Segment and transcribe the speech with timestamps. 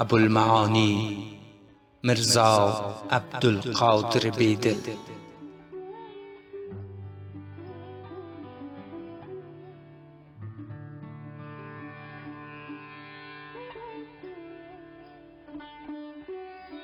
[0.00, 1.26] ابوالمعانی
[2.04, 4.76] مرزا عبدالقادر بیدل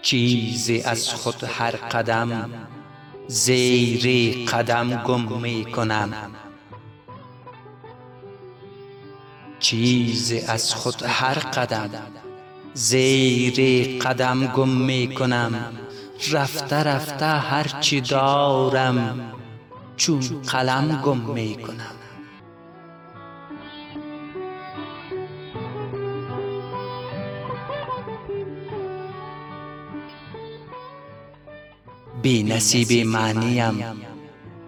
[0.02, 2.51] چیزی از خود هر قدم
[3.28, 6.30] زیر قدم گم می کنم
[9.60, 11.90] چیزی از خود هر قدم
[12.74, 15.55] زیر قدم گم می کنم.
[16.32, 19.32] رفته رفته هرچی دارم
[19.96, 21.95] چون قلم گم می کنم.
[32.23, 33.85] بی نصیب معنیم.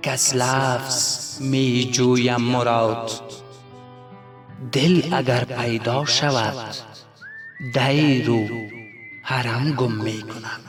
[0.02, 3.10] کس لفظ می جویم مراد.
[4.72, 6.95] دل اگر پیدا شود
[7.60, 8.48] دیر و
[9.22, 10.60] حرم گم می کنم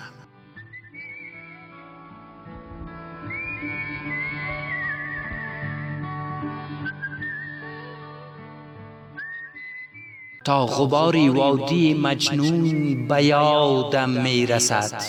[10.46, 15.02] تا غباری وادی مجنون به یادم می رسد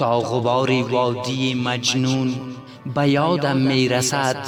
[0.00, 2.34] تا غباری وادی مجنون
[2.94, 4.46] به یادم می رسد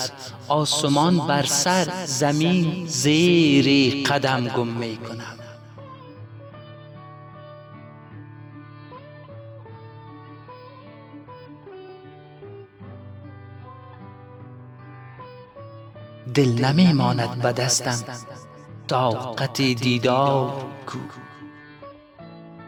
[0.49, 5.39] آسمان بر سر زمین زیر قدم گم می کنم
[16.35, 18.05] دل نمی ماند به دستم
[18.89, 20.99] طاقت دیدار کو.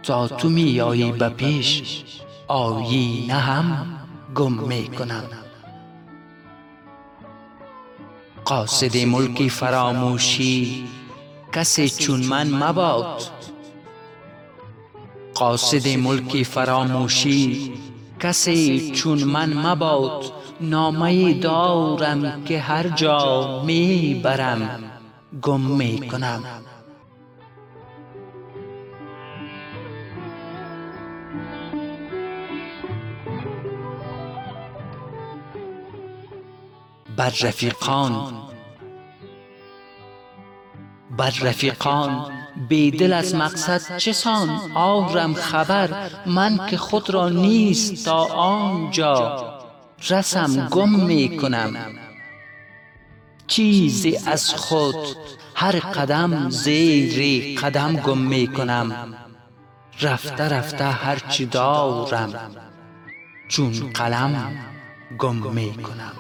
[0.03, 2.05] تا تو می آیی به پیش
[2.49, 3.87] آیینه هم
[4.35, 5.25] گم می کنم
[8.45, 10.85] قاصد ملک فراموشی
[11.53, 13.23] کسی چون من مباد.
[15.35, 17.73] قاصد ملک فراموشی
[18.21, 20.25] کسی چون من مباد.
[20.61, 24.81] نامه دارم که هر جا می برم
[25.43, 26.45] گم می کنم
[37.17, 38.35] بر رفیقان.
[41.17, 42.33] بر رفیقان
[42.69, 49.55] بیدل از مقصد چسان؟ آرم خبر من که خود را نیست تا آنجا.
[50.11, 51.77] رسم گم می کنم
[53.47, 54.97] چیزی از خود
[55.55, 59.15] هر قدم زیر قدم گم می کنم
[60.01, 62.51] رفته رفته هرچی دارم
[63.49, 64.53] چون قلم
[65.19, 66.13] گم می کنم